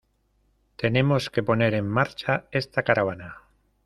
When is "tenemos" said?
0.77-1.29